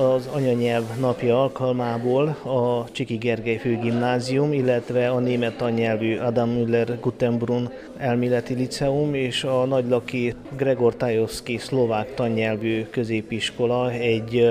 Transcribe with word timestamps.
az 0.00 0.26
anyanyelv 0.32 0.84
napja 1.00 1.42
alkalmából 1.42 2.28
a 2.28 2.90
Csiki 2.92 3.16
Gergely 3.16 3.56
Főgimnázium, 3.56 4.52
illetve 4.52 5.10
a 5.10 5.18
német 5.18 5.56
tannyelvű 5.56 6.16
Adam 6.16 6.50
Müller 6.50 7.00
Gutenbrunn 7.00 7.68
elméleti 7.96 8.54
liceum 8.54 9.14
és 9.14 9.44
a 9.44 9.64
nagylaki 9.64 10.34
Gregor 10.56 10.96
Tajowski 10.96 11.58
szlovák 11.58 12.14
tannyelvű 12.14 12.84
középiskola 12.84 13.90
egy 13.90 14.48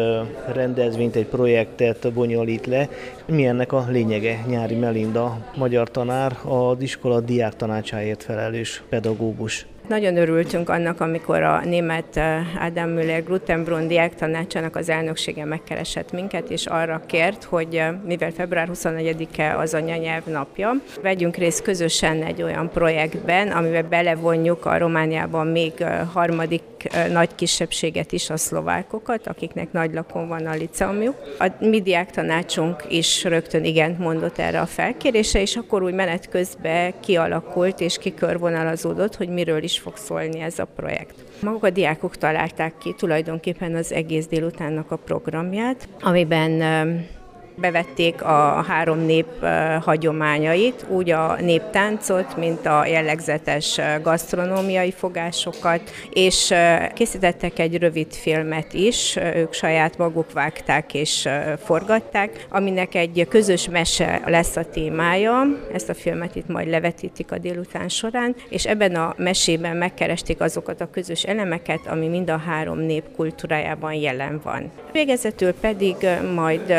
rendezvényt, 0.54 1.16
egy 1.16 1.28
projektet 1.28 2.13
bonyolít 2.13 2.66
le. 2.66 2.90
Mi 3.26 3.46
ennek 3.46 3.72
a 3.72 3.86
lényege? 3.90 4.44
Nyári 4.47 4.76
Melinda, 4.76 5.38
magyar 5.58 5.92
tanár, 5.92 6.38
az 6.46 6.81
iskola 6.81 7.20
diák 7.20 7.56
tanácsáért 7.56 8.24
felelős 8.24 8.84
pedagógus. 8.90 9.68
Nagyon 9.90 10.17
örültünk 10.17 10.69
annak, 10.69 11.01
amikor 11.01 11.42
a 11.42 11.62
német 11.65 12.17
eh, 12.17 12.65
Adam 12.65 12.90
Müller 12.90 13.24
Glutenbrunn 13.24 13.87
diák 13.87 14.13
az 14.73 14.90
elnöksége 14.90 15.46
megkeresett 15.46 16.12
minket, 16.12 16.49
és 16.49 16.66
arra 16.66 17.02
kért, 17.05 17.44
hogy 17.44 17.76
eh, 17.76 17.94
mivel 18.05 18.31
február 18.31 18.70
24-e 18.73 19.58
az 19.58 19.73
anyanyelv 19.73 20.26
napja, 20.26 20.73
vegyünk 21.02 21.36
részt 21.36 21.62
közösen 21.62 22.23
egy 22.23 22.41
olyan 22.41 22.70
projektben, 22.70 23.48
amiben 23.48 23.90
belevonjuk 23.90 24.66
a 24.66 24.78
Romániában 24.78 25.48
még 25.48 25.73
eh, 25.78 26.02
harmadik 26.14 26.64
nagy 27.12 27.36
kisebbséget 27.36 28.12
is, 28.12 28.30
a 28.30 28.38
szlovákokat, 28.38 29.28
akiknek 29.28 29.72
nagy 29.72 29.94
lakon 29.94 30.28
van 30.28 30.45
a 30.45 30.53
liceumjuk. 30.53 31.16
A 31.40 31.48
mi 31.59 31.81
diák 31.81 32.12
tanácsunk 32.12 32.84
is 32.90 33.23
rögtön 33.23 33.64
igent 33.64 34.00
mondott 34.00 34.38
erre 34.38 34.59
a 34.59 34.66
felkérése, 34.66 35.42
és 35.42 35.56
akkor 35.56 35.84
úgy 35.84 35.94
menet 35.94 36.30
közben 36.30 36.94
kialakult 37.00 37.80
és 37.80 37.98
kikörvonalazódott, 37.98 39.16
hogy 39.16 39.30
miről 39.30 39.64
is 39.64 39.79
fog 39.80 39.98
szólni 39.98 40.40
ez 40.40 40.60
a 40.60 40.66
projekt. 40.66 41.16
Maguk 41.42 41.64
a 41.64 41.70
diákok 41.70 42.18
találták 42.18 42.78
ki 42.78 42.94
tulajdonképpen 42.98 43.76
az 43.76 43.94
egész 43.94 44.28
délutánnak 44.28 44.92
a 44.92 44.96
programját, 44.96 45.88
amiben 46.00 46.62
bevették 47.59 48.23
a 48.23 48.66
három 48.68 49.05
nép 49.05 49.45
hagyományait, 49.81 50.86
úgy 50.88 51.09
a 51.09 51.36
néptáncot, 51.39 52.38
mint 52.38 52.66
a 52.66 52.86
jellegzetes 52.86 53.80
gasztronómiai 54.02 54.92
fogásokat, 54.92 55.81
és 56.09 56.53
készítettek 56.94 57.59
egy 57.59 57.78
rövid 57.78 58.14
filmet 58.14 58.73
is, 58.73 59.17
ők 59.36 59.53
saját 59.53 59.97
maguk 59.97 60.34
vágták 60.34 60.94
és 60.94 61.30
forgatták, 61.64 62.45
aminek 62.50 62.95
egy 62.95 63.25
közös 63.30 63.69
mese 63.69 64.22
lesz 64.25 64.56
a 64.56 64.69
témája, 64.69 65.44
ezt 65.73 65.89
a 65.89 65.94
filmet 65.94 66.36
itt 66.36 66.47
majd 66.47 66.69
levetítik 66.69 67.31
a 67.31 67.38
délután 67.38 67.89
során, 67.89 68.36
és 68.50 68.66
ebben 68.66 68.95
a 68.95 69.14
mesében 69.17 69.78
megkeresték 69.78 70.41
azokat 70.41 70.81
a 70.81 70.89
közös 70.89 71.23
elemeket, 71.23 71.80
ami 71.88 72.08
mind 72.08 72.30
a 72.30 72.38
három 72.38 72.80
nép 72.80 73.03
kultúrájában 73.16 73.94
jelen 73.94 74.39
van. 74.44 74.72
Végezetül 74.91 75.53
pedig 75.53 75.95
majd 76.36 76.73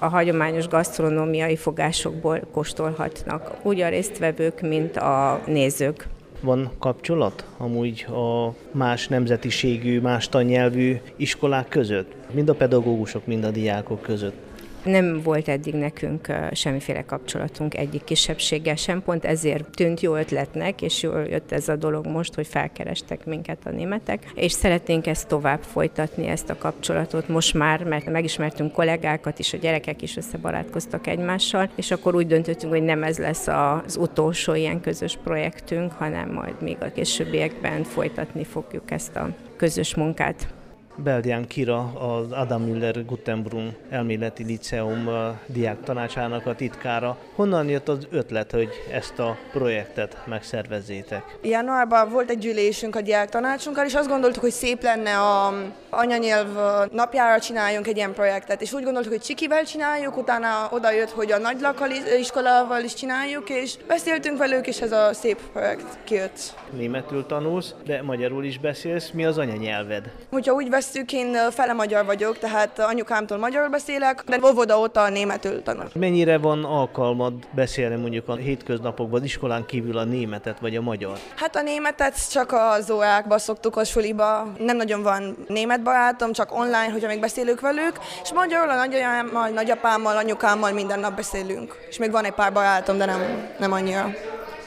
a 0.00 0.08
hagyományos 0.08 0.68
gasztronómiai 0.68 1.56
fogásokból 1.56 2.40
kóstolhatnak, 2.52 3.56
úgy 3.62 3.80
a 3.80 3.88
résztvevők, 3.88 4.60
mint 4.60 4.96
a 4.96 5.40
nézők. 5.46 6.06
Van 6.40 6.70
kapcsolat 6.78 7.44
amúgy 7.56 8.06
a 8.08 8.54
más 8.72 9.08
nemzetiségű, 9.08 10.00
más 10.00 10.28
tannyelvű 10.28 10.96
iskolák 11.16 11.68
között? 11.68 12.12
Mind 12.32 12.48
a 12.48 12.54
pedagógusok, 12.54 13.26
mind 13.26 13.44
a 13.44 13.50
diákok 13.50 14.00
között? 14.00 14.49
Nem 14.84 15.22
volt 15.22 15.48
eddig 15.48 15.74
nekünk 15.74 16.26
semmiféle 16.52 17.04
kapcsolatunk 17.04 17.76
egyik 17.76 18.04
kisebbséggel 18.04 18.76
sem, 18.76 19.02
pont 19.02 19.24
ezért 19.24 19.70
tűnt 19.70 20.00
jó 20.00 20.14
ötletnek, 20.14 20.82
és 20.82 21.02
jól 21.02 21.24
jött 21.24 21.52
ez 21.52 21.68
a 21.68 21.76
dolog 21.76 22.06
most, 22.06 22.34
hogy 22.34 22.46
felkerestek 22.46 23.26
minket 23.26 23.66
a 23.66 23.70
németek, 23.70 24.30
és 24.34 24.52
szeretnénk 24.52 25.06
ezt 25.06 25.28
tovább 25.28 25.62
folytatni, 25.62 26.26
ezt 26.26 26.50
a 26.50 26.58
kapcsolatot 26.58 27.28
most 27.28 27.54
már, 27.54 27.84
mert 27.84 28.10
megismertünk 28.10 28.72
kollégákat 28.72 29.38
is, 29.38 29.52
a 29.52 29.56
gyerekek 29.56 30.02
is 30.02 30.16
összebarátkoztak 30.16 31.06
egymással, 31.06 31.70
és 31.74 31.90
akkor 31.90 32.14
úgy 32.14 32.26
döntöttünk, 32.26 32.72
hogy 32.72 32.82
nem 32.82 33.02
ez 33.02 33.18
lesz 33.18 33.46
az 33.46 33.96
utolsó 33.96 34.54
ilyen 34.54 34.80
közös 34.80 35.18
projektünk, 35.24 35.92
hanem 35.92 36.30
majd 36.32 36.62
még 36.62 36.76
a 36.80 36.92
későbbiekben 36.92 37.84
folytatni 37.84 38.44
fogjuk 38.44 38.90
ezt 38.90 39.16
a 39.16 39.28
közös 39.56 39.94
munkát. 39.94 40.58
Beldián 41.02 41.46
Kira, 41.46 41.78
az 41.78 42.32
Adam 42.32 42.62
Müller 42.62 43.04
Gutenbrunn 43.04 43.68
elméleti 43.90 44.44
liceum 44.44 45.08
diák 45.46 45.82
tanácsának 45.82 46.46
a 46.46 46.54
titkára. 46.54 47.18
Honnan 47.34 47.68
jött 47.68 47.88
az 47.88 48.06
ötlet, 48.10 48.50
hogy 48.50 48.68
ezt 48.92 49.18
a 49.18 49.36
projektet 49.52 50.16
megszervezzétek? 50.26 51.38
Januárban 51.42 52.10
volt 52.10 52.30
egy 52.30 52.38
gyűlésünk 52.38 52.96
a 52.96 53.00
diák 53.00 53.28
tanácsunkkal, 53.28 53.84
és 53.84 53.94
azt 53.94 54.08
gondoltuk, 54.08 54.40
hogy 54.40 54.50
szép 54.50 54.82
lenne 54.82 55.18
a 55.18 55.52
anyanyelv 55.90 56.48
napjára 56.92 57.40
csináljunk 57.40 57.86
egy 57.86 57.96
ilyen 57.96 58.12
projektet. 58.12 58.62
És 58.62 58.72
úgy 58.72 58.84
gondoltuk, 58.84 59.12
hogy 59.12 59.20
Csikivel 59.20 59.64
csináljuk, 59.64 60.16
utána 60.16 60.68
oda 60.70 60.90
jött, 60.90 61.10
hogy 61.10 61.32
a 61.32 61.38
nagylakal 61.38 61.88
iskolával 62.18 62.80
is 62.80 62.94
csináljuk, 62.94 63.50
és 63.50 63.74
beszéltünk 63.88 64.38
velük, 64.38 64.66
és 64.66 64.80
ez 64.80 64.92
a 64.92 65.12
szép 65.12 65.38
projekt 65.52 65.98
kijött. 66.04 66.54
Németül 66.76 67.26
tanulsz, 67.26 67.74
de 67.84 68.02
magyarul 68.02 68.44
is 68.44 68.58
beszélsz. 68.58 69.10
Mi 69.10 69.24
az 69.24 69.38
anyanyelved? 69.38 70.10
Hogyha 70.30 70.52
úgy 70.52 70.70
veszük, 70.92 71.12
én 71.12 71.36
fele 71.50 71.72
magyar 71.72 72.04
vagyok, 72.04 72.38
tehát 72.38 72.78
anyukámtól 72.78 73.38
magyarul 73.38 73.68
beszélek, 73.68 74.24
de 74.26 74.38
óvoda 74.44 74.78
óta 74.78 75.08
németül 75.08 75.62
tanul. 75.62 75.88
Mennyire 75.94 76.38
van 76.38 76.64
alkalmad 76.64 77.32
beszélni 77.50 77.96
mondjuk 77.96 78.28
a 78.28 78.34
hétköznapokban, 78.34 79.24
iskolán 79.24 79.66
kívül 79.66 79.98
a 79.98 80.04
németet 80.04 80.58
vagy 80.60 80.76
a 80.76 80.80
magyar? 80.80 81.18
Hát 81.36 81.56
a 81.56 81.62
németet 81.62 82.30
csak 82.30 82.52
az 82.52 82.90
órákban 82.90 83.38
szoktuk 83.38 83.76
a 83.76 83.84
suliba. 83.84 84.52
Nem 84.58 84.76
nagyon 84.76 85.02
van 85.02 85.36
német 85.48 85.82
barátom, 85.82 86.32
csak 86.32 86.54
online, 86.54 86.90
hogyha 86.92 87.08
még 87.08 87.20
beszélünk 87.20 87.60
velük, 87.60 87.98
és 88.22 88.32
magyarul 88.32 88.70
a 88.70 88.76
nagyanyámmal, 88.76 89.48
nagyapámmal, 89.48 90.16
anyukámmal 90.16 90.72
minden 90.72 91.00
nap 91.00 91.16
beszélünk. 91.16 91.76
És 91.88 91.98
még 91.98 92.10
van 92.10 92.24
egy 92.24 92.32
pár 92.32 92.52
barátom, 92.52 92.98
de 92.98 93.04
nem, 93.04 93.20
nem 93.58 93.72
annyira 93.72 94.10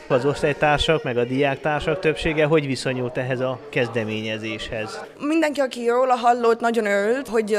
az 0.08 0.26
osztálytársak, 0.26 1.04
meg 1.04 1.18
a 1.18 1.24
diáktársak 1.24 2.00
többsége 2.00 2.46
hogy 2.46 2.66
viszonyult 2.66 3.18
ehhez 3.18 3.40
a 3.40 3.60
kezdeményezéshez? 3.70 5.04
Mindenki, 5.20 5.60
aki 5.60 5.88
róla 5.88 6.16
hallott, 6.16 6.60
nagyon 6.60 6.86
örült, 6.86 7.28
hogy 7.28 7.58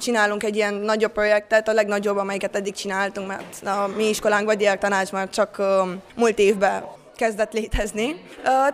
csinálunk 0.00 0.42
egy 0.42 0.56
ilyen 0.56 0.74
nagyobb 0.74 1.12
projektet, 1.12 1.68
a 1.68 1.72
legnagyobb, 1.72 2.16
amelyiket 2.16 2.56
eddig 2.56 2.74
csináltunk, 2.74 3.26
mert 3.26 3.66
a 3.66 3.90
mi 3.96 4.08
iskolánk 4.08 4.46
vagy 4.46 4.56
diáktanács 4.56 5.12
már 5.12 5.28
csak 5.28 5.62
múlt 6.14 6.38
évben 6.38 6.96
kezdett 7.18 7.52
létezni. 7.52 8.22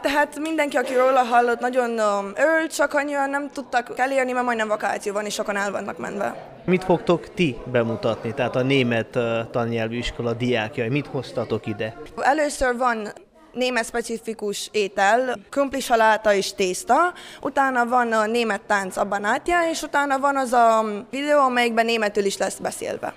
Tehát 0.02 0.38
mindenki, 0.38 0.76
aki 0.76 0.94
róla 0.94 1.22
hallott, 1.22 1.60
nagyon 1.60 1.98
örült, 2.36 2.74
csak 2.74 2.94
annyira 2.94 3.26
nem 3.26 3.50
tudtak 3.50 3.92
elérni, 3.96 4.32
mert 4.32 4.44
majdnem 4.44 4.68
vakáció 4.68 5.12
van, 5.12 5.24
és 5.24 5.34
sokan 5.34 5.56
el 5.56 5.70
vannak 5.70 5.98
menve. 5.98 6.52
Mit 6.64 6.84
fogtok 6.84 7.34
ti 7.34 7.56
bemutatni, 7.64 8.34
tehát 8.34 8.56
a 8.56 8.62
német 8.62 9.18
tannyelvű 9.50 9.96
iskola 9.96 10.32
diákjai, 10.32 10.88
mit 10.88 11.06
hoztatok 11.06 11.66
ide? 11.66 11.96
Először 12.16 12.76
van 12.76 13.08
német 13.52 13.84
specifikus 13.84 14.68
étel, 14.72 15.36
krumpli 15.50 15.80
saláta 15.80 16.32
és 16.32 16.54
tészta, 16.54 17.12
utána 17.40 17.86
van 17.86 18.12
a 18.12 18.26
német 18.26 18.60
tánc 18.60 18.96
a 18.96 19.04
banátja, 19.04 19.56
és 19.70 19.82
utána 19.82 20.18
van 20.18 20.36
az 20.36 20.52
a 20.52 20.84
videó, 21.10 21.40
amelyikben 21.40 21.84
németül 21.84 22.24
is 22.24 22.36
lesz 22.36 22.56
beszélve. 22.56 23.14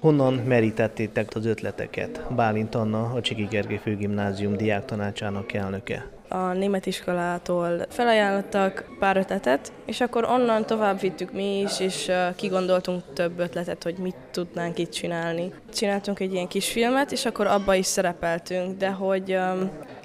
Honnan 0.00 0.34
merítettétek 0.34 1.34
az 1.34 1.46
ötleteket? 1.46 2.34
Bálint 2.34 2.74
Anna, 2.74 3.12
a 3.12 3.20
Csiki 3.20 3.44
Gergely 3.44 3.80
Főgimnázium 3.82 4.56
diáktanácsának 4.56 5.52
elnöke 5.52 6.20
a 6.32 6.52
német 6.52 6.86
iskolától 6.86 7.86
felajánlottak 7.88 8.84
pár 8.98 9.16
ötletet, 9.16 9.72
és 9.86 10.00
akkor 10.00 10.24
onnan 10.24 10.66
tovább 10.66 11.00
vittük 11.00 11.32
mi 11.32 11.60
is, 11.60 11.80
és 11.80 12.10
kigondoltunk 12.36 13.02
több 13.14 13.38
ötletet, 13.38 13.82
hogy 13.82 13.96
mit 13.98 14.16
tudnánk 14.30 14.78
itt 14.78 14.90
csinálni. 14.90 15.52
Csináltunk 15.72 16.20
egy 16.20 16.32
ilyen 16.32 16.48
kis 16.48 16.70
filmet, 16.70 17.12
és 17.12 17.24
akkor 17.24 17.46
abba 17.46 17.74
is 17.74 17.86
szerepeltünk, 17.86 18.78
de 18.78 18.90
hogy 18.90 19.38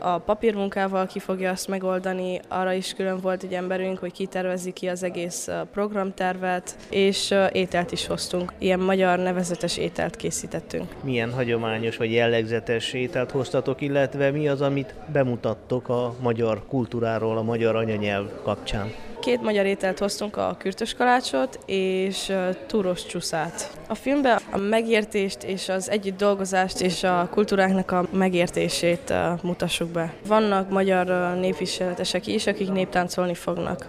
a 0.05 0.17
papírmunkával 0.17 1.05
ki 1.05 1.19
fogja 1.19 1.51
azt 1.51 1.67
megoldani, 1.67 2.39
arra 2.47 2.73
is 2.73 2.93
külön 2.93 3.19
volt 3.19 3.43
egy 3.43 3.53
emberünk, 3.53 3.97
hogy 3.97 4.11
kitervezi 4.11 4.71
ki 4.71 4.87
az 4.87 5.03
egész 5.03 5.49
programtervet, 5.73 6.75
és 6.89 7.33
ételt 7.51 7.91
is 7.91 8.07
hoztunk. 8.07 8.53
Ilyen 8.57 8.79
magyar 8.79 9.19
nevezetes 9.19 9.77
ételt 9.77 10.15
készítettünk. 10.15 10.95
Milyen 11.03 11.33
hagyományos 11.33 11.97
vagy 11.97 12.11
jellegzetes 12.11 12.93
ételt 12.93 13.31
hoztatok, 13.31 13.81
illetve 13.81 14.31
mi 14.31 14.47
az, 14.47 14.61
amit 14.61 14.93
bemutattok 15.11 15.89
a 15.89 16.15
magyar 16.21 16.65
kultúráról, 16.67 17.37
a 17.37 17.43
magyar 17.43 17.75
anyanyelv 17.75 18.25
kapcsán? 18.43 18.93
Két 19.19 19.41
magyar 19.41 19.65
ételt 19.65 19.99
hoztunk, 19.99 20.37
a 20.37 20.55
kürtös 20.59 20.93
kalácsot 20.93 21.59
és 21.65 22.33
túros 22.65 23.05
csúszát. 23.05 23.71
A 23.87 23.95
filmben 23.95 24.39
a 24.55 24.57
megértést 24.57 25.43
és 25.43 25.69
az 25.69 25.89
együtt 25.89 26.17
dolgozást 26.17 26.81
és 26.81 27.03
a 27.03 27.27
kultúráknak 27.31 27.91
a 27.91 28.05
megértését 28.11 29.13
mutassuk 29.41 29.89
be. 29.89 30.13
Vannak 30.27 30.69
magyar 30.69 31.35
népviseletesek 31.39 32.27
is, 32.27 32.47
akik 32.47 32.71
néptáncolni 32.71 33.33
fognak. 33.33 33.87